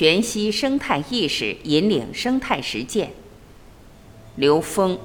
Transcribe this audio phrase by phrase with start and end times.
[0.00, 3.10] 全息生态意识引领生态实践。
[4.36, 4.96] 刘峰。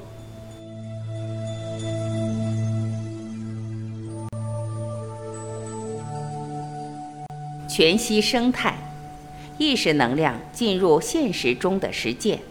[7.68, 8.76] 全息生态
[9.58, 12.42] 意识能量进入现实中的实践。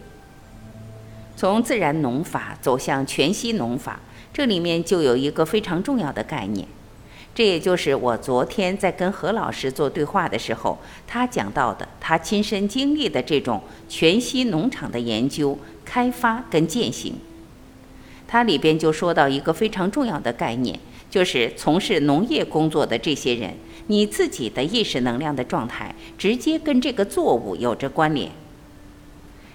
[1.37, 4.01] 从自然农法走向全息农法，
[4.33, 6.67] 这里面就有一个非常重要的概念。
[7.35, 10.77] 这也就是我昨天在跟何老师做对话的时候，
[11.07, 17.15] 他讲到的，他亲身经历的这种全息农场的研究、开发跟践行。
[18.27, 20.79] 它里边就说到一个非常重要的概念，
[21.09, 23.55] 就是从事农业工作的这些人，
[23.87, 28.29] 你自己的意识能量的状态，直接跟这个作物有着关联。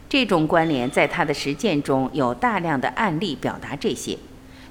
[0.09, 4.19] 这种关联在他的实践中有大量的案例表达这些。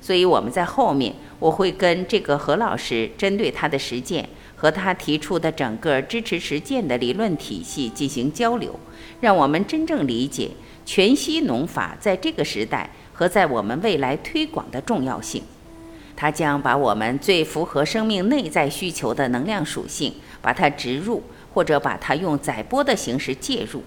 [0.07, 4.25] 所以我们在后面，我会跟这个何老师针对他的实践
[4.55, 8.79] 和他提出的整个支持实践的理论体系进行交流，
[9.19, 10.51] 让我们真正理解
[10.85, 15.43] 全息农法在这个时代和在我们未来推广的重要性。
[16.15, 21.21] 它将把我们最符合生命内在需求的能量属性，把它植入，
[21.53, 23.83] 或者把它用载波的形式介入。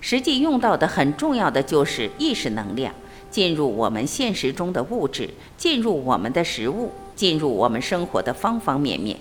[0.00, 2.94] 实际用到的很重要的就是意识能量。
[3.36, 9.14] 进入我们现实中的物质，进入我们的食物，进入我们生活的方方面面。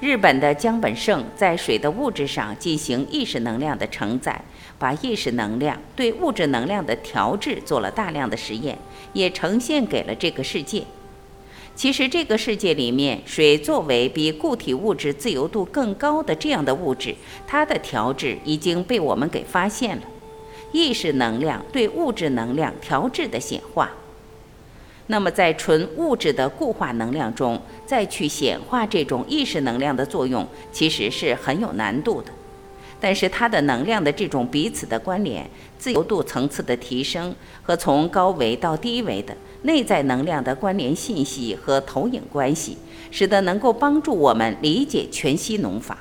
[0.00, 4.42] 日本的江本胜在水的物质上进行意识能量的承载，
[4.78, 8.78] 把意识能量对物质能量的调制做了大量的实验，
[9.12, 10.84] 也呈现给了这个世界。
[11.76, 17.14] 其实这个世界里面，水作为比固体物质自由度更高的这样的物质，
[17.46, 20.02] 它的调制已经被我们给发现了。
[20.74, 23.92] 意识能量对物质能量调制的显化，
[25.06, 32.32] 那么在纯物质的固化能量中再去显化这种意识能量的作用，其实是很有难度的。
[33.00, 42.76] 但是它的能量的这种彼此的关联、自由度层次的提升和从高维到低维的内在能量的关联信息和投影关系，
[43.12, 45.98] 使得能够帮助我们理解全息农法。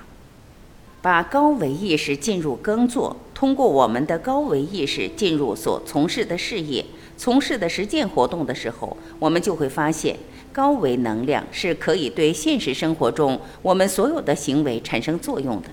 [1.03, 6.85] 把高维意识进入耕作，通过我们的高维意识进入所从事的事业、
[7.17, 10.15] 从事的实践活动的时候，我们就会发现，
[10.53, 15.67] 高维能量是可以对现实生活中我们所有的行为产生作用的。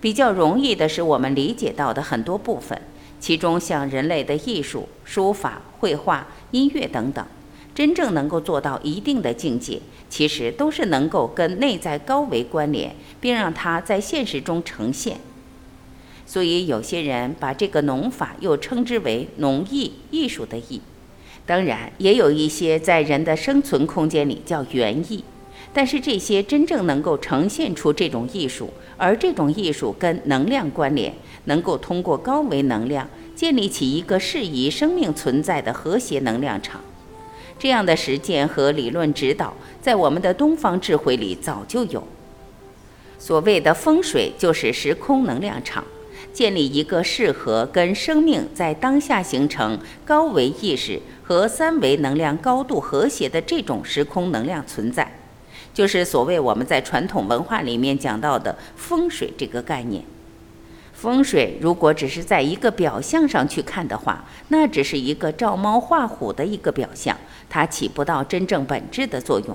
[0.00, 2.80] 比较容易的是我们理解到的很多部分，
[3.18, 7.26] 其中像人类的艺术、书法、绘画、音乐等等。
[7.74, 15.16] 真正能够做到一定的境界，其实都是能够跟内在高维关联，并让它在现实中呈现。
[16.24, 20.80] 所以有些人把这个农法又称之为农艺艺术的艺，
[21.44, 25.24] 当然也有一些在人的生存空间里叫园艺。
[25.72, 31.12] 但是这些真正能够呈现出这种艺术，而这种艺术跟能量关联，
[31.46, 36.80] 能够通过高维能量建立起一个适宜生命存在的和谐能量场。
[37.58, 42.06] 这样的实践和理论指导，在我们的东方智慧里早就有。
[43.18, 45.82] 所谓的风水，就是时空能量场，
[46.32, 55.10] 建立一个适合跟生命在当下形成高维意识和三维能量高度和谐的这种时空能量存在，
[55.72, 60.04] 就是所谓我们在传统文化里面讲到的风水这个概念。
[61.04, 67.14] 风水如果只是在一个表象上去看的话，那只是一个照猫画虎的一个表象，
[67.50, 69.54] 它起不到真正本质的作用。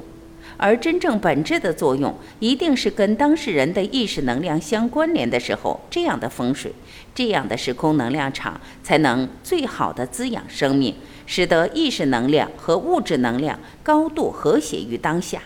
[0.57, 6.71] 而真正本质的作用，一定是跟当事人的意识能量相关联的时候，这样的风水，
[7.15, 10.93] 这样的时空能量场，才能最好的滋养生命，
[11.25, 15.41] 使得意识能量和物质能量高度和谐于当下。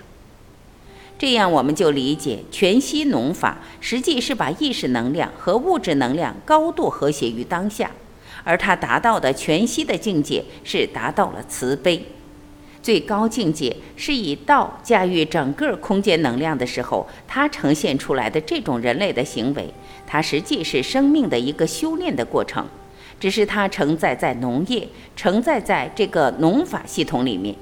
[1.24, 7.90] 这样，我们就理解全息农法实际是把意识能量和物质能量高度和谐于当下，
[8.44, 12.06] 而它达到的全息的境界是达到了慈悲，
[12.82, 19.74] 最高境界是以道驾驭整个空间能量的时候，它呈现出来的这种人类的行为，
[20.06, 22.68] 它实际是生命的一个修炼的过程，
[23.18, 27.56] 只是它承载在农业，承载在这个农法系统里面。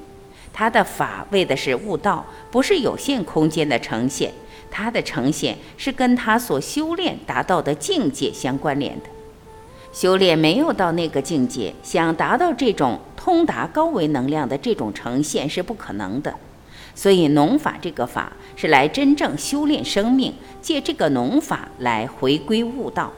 [0.53, 4.31] 它的法为的是悟道，不是有限空间的呈现。
[4.69, 9.09] 它的呈现是跟他所修炼达到的境界相关联的。
[9.91, 16.33] 修炼没有到那个境界，想达到这种通达高维能量的这种呈现是不可能的。
[16.95, 23.11] 所以，农法这个法是来真正修炼生命，借这个农法来回归悟道。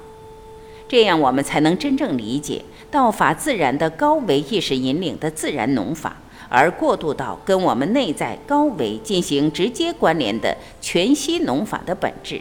[0.87, 6.17] 这样，我们才能真正理解道法自然的高维意识引领的自然农法。
[6.55, 12.39] 而过渡到跟我们内在高维进行直接关联的全息农法的本质。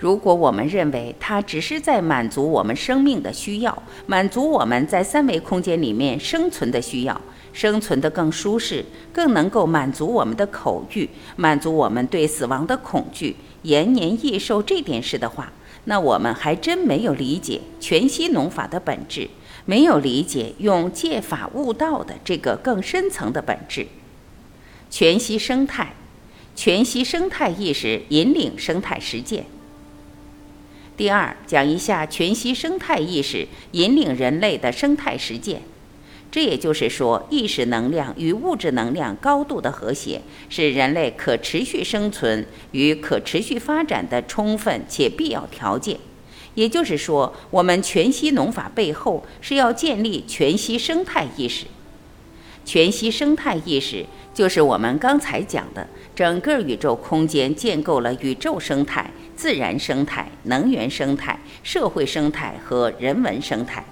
[0.00, 7.20] 如果我们认为它只是在满足我们生命的需要，满足我们在三维空间里面生存的需要，
[7.52, 15.52] 生存的更舒适，更能够满足我们的口欲，满足我们对死亡的恐惧、延年益寿这点事的话，
[15.84, 19.28] 那我们还真没有理解全息农法的本质，
[19.70, 23.86] 没有理解用借法悟道的这个更深层的本质。
[24.90, 25.94] 全息生态，
[26.56, 29.46] 全息生态意识引领生态实践。
[30.96, 35.62] 第二，讲一下全息生态意识引领人类的生态实践。
[36.32, 45.96] 这也就是说，意识能量与物质能量高度的和谐，是人类可持续生存与可持续发展的充分且必要条件。
[46.54, 51.66] 也就是说，我们全息农法背后是要建立全息生态意识。
[52.64, 54.04] 全息生态意识
[54.34, 59.10] 就是我们刚才讲的，整个宇宙空间建构了宇宙生态。
[59.36, 63.82] 自然生态、能源生态、社会生态和人文生态。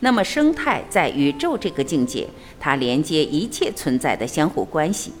[0.00, 2.26] 那么，生态在宇宙这个境界，
[2.58, 5.12] 它连接一切存在的相互关系。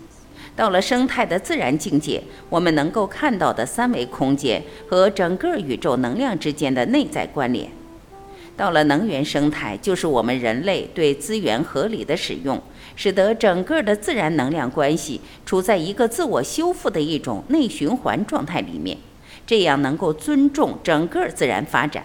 [0.58, 2.20] 到了生态的自然境界，
[2.50, 7.70] 我们能够看到的三维空间和整个宇宙能量之间的内在关联。
[8.56, 12.60] 到了能源生态，就是我们人类对资源合理的使用，
[12.96, 18.98] 使得整个的自然能量关系处在一个自我修复的一种内循环状态里面。
[19.46, 22.02] 这样能够尊重整个自然发展，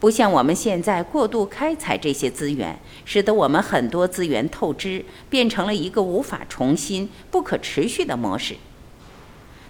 [0.00, 8.56] 不像我们现在过度开采这些资源，使得我们很多资源透支，变成了一个无法重新、不可持续的模式。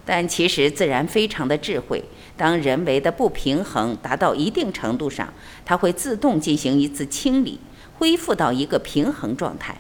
[0.07, 2.03] 但其实自然非常的智慧，
[2.37, 5.35] 当人为的不平衡达到一定程度上，
[5.65, 7.59] 它会自动进行一次清理，
[7.99, 9.77] 恢复到一个平衡状态。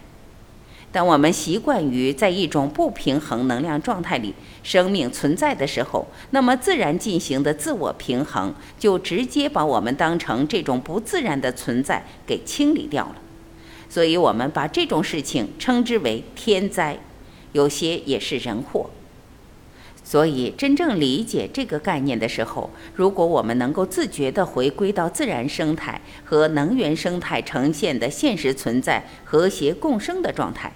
[0.93, 13.17] 当我们习惯于在一种不平衡能量状态里生命存在的时候，那么自然进行的自我平衡就直接把我们当成这种不自然的存在给清理掉了。
[13.89, 16.99] 所以，我们把这种事情称之为天灾，
[17.53, 18.91] 有些也是人祸。
[20.11, 30.73] 所以，真正理解这个概念的时候，如果我们能够自觉地回归到自然生态和能源生态呈现的现实存在和谐共生的状态，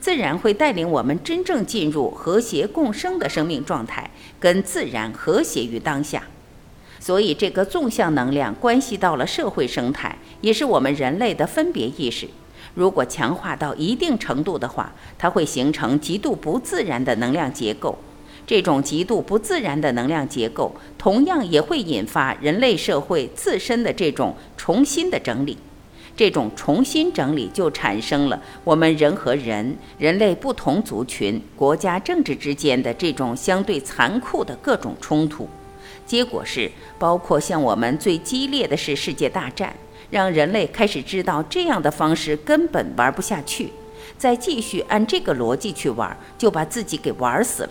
[0.00, 4.08] 自然会带领我们真正进入和谐共生的生命状态，
[4.38, 6.22] 跟自然和谐于当下。
[7.00, 12.28] 所以，这个纵向能量关系到了社会生态，也是我们人类的分别意识。
[12.76, 17.98] 如果强化到一定程度的话，它会形成极度不自然的能量结构。
[18.48, 25.58] 这种极度不自然的能量结构，同样也会引发人类社会自身的这种重新的整理。
[26.16, 35.46] 这种重新整理就产生了我们人和人、人类不同族群、国家政治之间的这种相对残酷的各种冲突。
[36.06, 39.74] 结果是，包括像我们最激烈的是世界大战，
[40.08, 43.70] 让人类开始知道这样的方式根本玩不下去，
[44.16, 47.70] 再继续按这个逻辑去玩，就把自己给玩死了。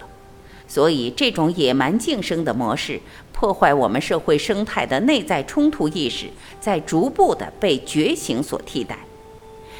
[0.67, 2.99] 所以，这种野蛮竞争的模式
[3.31, 6.27] 破坏我们社会生态的内在冲突意识，
[6.59, 8.97] 在逐步的被觉醒所替代。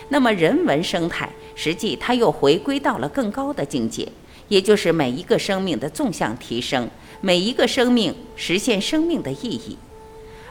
[0.10, 4.08] 那么，人文生态实际它又回归到了更高的境界，
[4.48, 6.90] 也就是每一个生命的纵向提升，
[7.20, 9.78] 每一个生命实现生命的意义。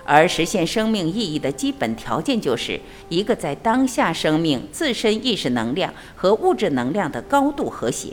[0.05, 2.78] 而实现生命意义的基本条件，就是
[3.09, 8.11] 一个在当下生命自身意识能量和物质能量的高度和谐。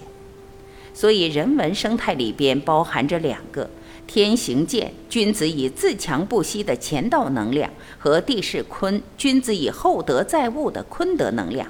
[0.94, 3.70] 所以，人文生态里边包含着两个
[4.06, 11.68] 天行健，君子以自强不息的乾道能量，和地势坤，君子以厚德载物的坤德能量。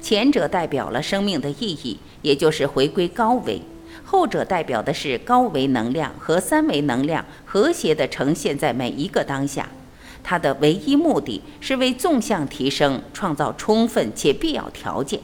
[0.00, 3.60] 前者代表了生命的意义，也就是回归高维；
[4.04, 9.68] 后者代表的是高维能量和三维能量和谐地呈现在每一个当下。
[10.22, 15.20] 它的唯一目的是为纵向提升创造充分且必要条件。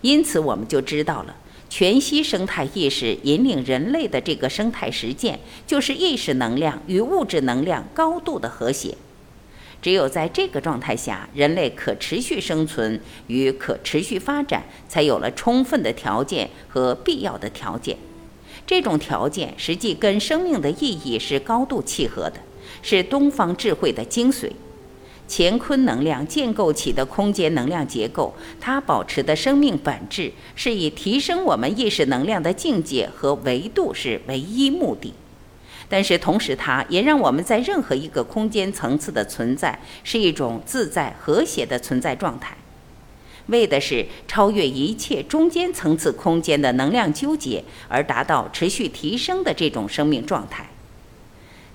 [0.00, 1.36] 因此，我们就知道了。
[1.70, 8.98] 全息生态意识引领人类的这个生态实践，就是意识能量与物质能量高度的和谐。
[9.80, 17.96] 只有在这个状态下，人类可持续生存与可持续发展才有了充分的条件和必要的条件。
[18.66, 22.34] 这种条件实际跟生命的意义是高度契合的，
[22.82, 24.50] 是东方智慧的精髓。
[25.32, 35.14] 乾坤能量建构起的空间能量结构，它保持的生命本质是以提升我们意识能量的境界和维度是唯一目的。
[35.88, 42.56] 但是同时，它也让我们在任何一个空间层次的存在是一种自在和谐的存在状态，
[43.46, 50.68] 为的是超越一切中间层次空间的能量纠结，而达到持续提升的这种生命状态。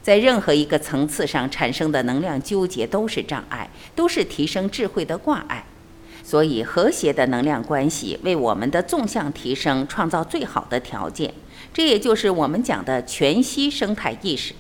[0.06, 5.66] 在任何一个层次上产生的能量纠结都是障碍，都是提升智慧的挂碍。
[6.24, 11.34] 所以，和谐的能量关系为我们的纵向提升创造最好的条件。
[11.74, 14.54] 这也就是我们讲的全息生态意识。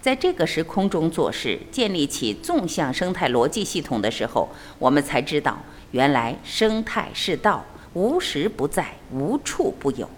[0.00, 10.08] 在这个时空中做事，建立起纵向生态逻辑系统的时候，我们才知道，原来生态是道，无时不在，无处不有。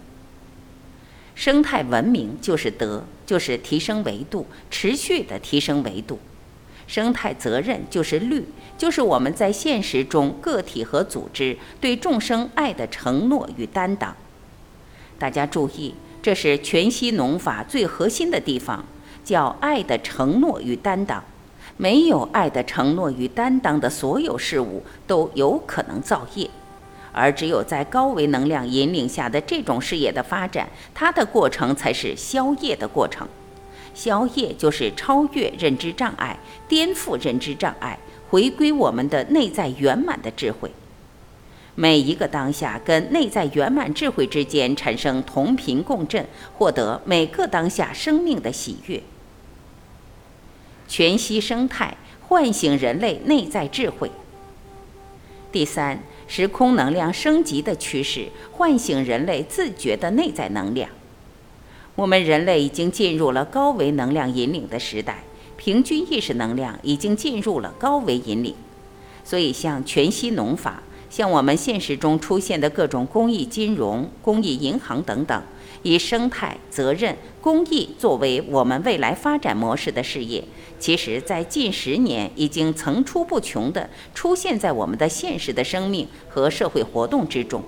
[1.33, 6.19] 生态文明就是德，就是提升维度，持续的提升维度。
[6.87, 8.43] 生态责任就是律，
[8.77, 14.13] 就是我们在现实中个体和组织对众生爱的承诺与担当。
[15.17, 18.83] 大家注意，这是全息农法最核心的地方，
[19.23, 21.23] 叫爱的承诺与担当。
[21.77, 26.49] 没有爱的承诺与担当的所有事物都有可能造业，
[27.13, 33.27] 而只有在高维能量引领下的这种事业的发展，它的过程才是消业的过程。
[33.93, 37.99] 消业就是超越认知障碍，颠覆认知障碍，
[38.29, 40.71] 回归我们的内在圆满的智慧。
[41.75, 46.25] 每一个当下跟内在圆满智慧之间产生同频共振，
[46.57, 49.01] 获得每个当下生命的喜悦。
[50.87, 51.95] 全息生态
[52.27, 54.11] 唤醒人类内在智慧。
[55.51, 60.89] 第三，时空能量升级的趋势，唤醒人类自觉的内在能量。
[61.93, 65.25] 我们人类已经进入了高维能量引领的时代，
[65.57, 68.55] 平均意识能量已经进入了高维引领，
[69.25, 75.43] 所以像全息农法，像我们现实中出现的各种公益金融、公益银行等等，
[75.83, 80.43] 以生态、责任、公益作为我们未来发展模式的事业，
[80.79, 87.63] 其实在近十年已经层出不穷地出现在我们的现实的生命和社会活动之中。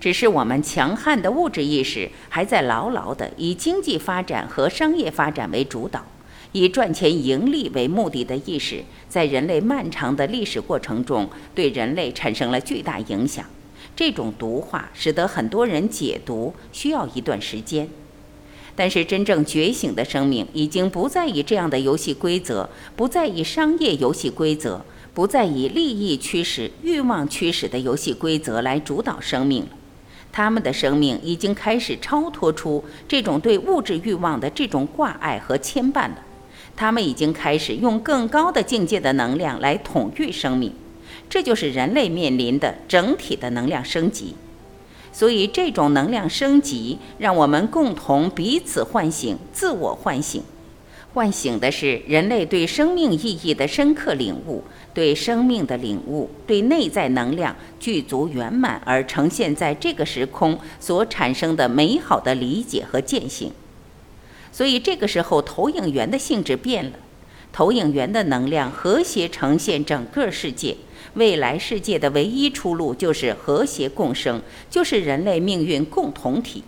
[0.00, 6.04] 只是我们强悍的物质意识还在牢牢地以经济发展和商业发展为主导，
[6.52, 13.44] 以赚钱盈利为目的的意识，在人类漫长的历史过程中对人类产生了巨大影响。
[13.98, 17.88] 这种毒化使得很多人解读需要一段时间，
[18.76, 29.62] 但是真正觉醒的生命已经不再以这样的游戏规则，不再以商业游戏规则，不再以利益驱使、欲望驱使的游戏规则来主导生命。
[29.64, 29.70] 了。
[30.30, 36.18] 他们的生命已经开始超脱出这种对物质欲望的这种挂碍和牵绊了，
[36.76, 40.72] 他们已经开始用更高的境界的能量来统御生命，
[41.28, 44.34] 这就是人类面临的整体的能量升级。
[45.12, 50.42] 所以，这种能量升级让我们共同彼此唤醒、自我唤醒。
[51.14, 54.62] 唤醒的是人类对生命意义的深刻领悟，
[54.94, 63.50] 对生命的领悟，对内在能量具足圆满而呈现在这个时空所产生的美好的理解和践行。
[64.52, 66.92] 所以这个时候，投影源的性质变了，
[67.52, 70.76] 投影源的能量和谐呈现整个世界，
[71.14, 74.40] 未来世界的唯一出路就是和谐共生，
[74.70, 76.64] 就是人类命运共同体。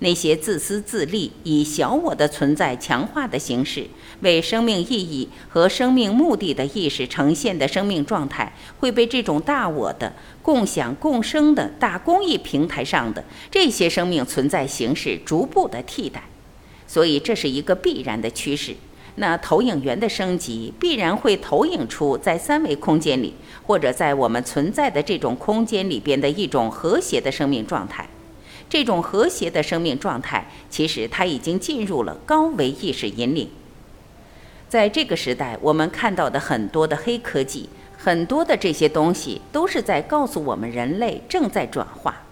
[0.00, 3.86] 那些自私自利、以小我的存在强化的形式，
[4.20, 10.12] 为生命意义和生命目的的意识呈现的生命状态，会被这种大我的
[10.42, 16.24] 共享共生的大公益平台上的这些生命存在形式逐步的替代。
[16.86, 18.74] 所以，这是一个必然的趋势。
[19.16, 28.08] 那投影源的升级，必然会投影出在三维空间里，或者在我们存在的这种空间里边的一种和谐的生命状态。
[28.68, 33.48] 这种和谐的生命状态，其实它已经进入了高维意识引领。
[34.68, 42.22] 在这个时代，我们看到的很多的黑科技，很多的这些东西，都是在告诉我们人类正在转化，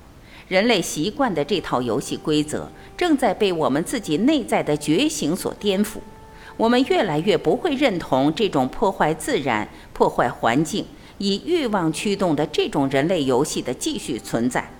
[0.48, 5.98] 人类习惯的这套游戏规则正在被我们自己内在的觉醒所颠覆。
[6.56, 10.84] 我们越来越不会认同这种破坏自然、破坏环境、
[11.18, 14.70] 以欲望驱动的这种人类游戏的继续存在。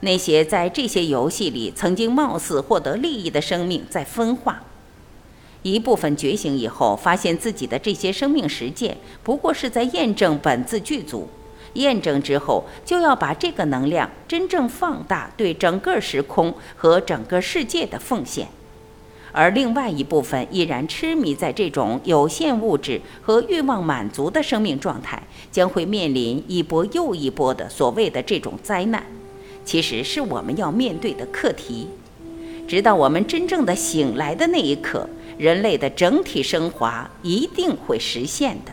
[0.00, 4.62] 那些在这些游戏里曾经貌似获得利益的生命在分化，
[5.62, 11.28] 一部分觉醒以后，发现自己的这些生命实践不过是在验证本自具足，
[11.74, 18.46] 验证之后就要把这个能量真正放大，对整个时空和整个世界的奉献；
[19.34, 29.04] 而另外一部分依然痴迷在这种有限物质和欲望满足的生命状态，将会面临一波又一波的所谓的这种灾难。
[29.64, 31.88] 其实是我们要面对的课题，
[32.68, 38.72] 直到我们真正的醒来的那一刻，人类的整体升华一定会实现的。